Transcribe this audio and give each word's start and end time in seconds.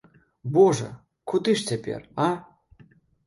Божа, 0.55 0.87
куды 1.33 1.53
ж 1.61 1.67
цяпер, 1.73 1.99
а?! 2.27 2.33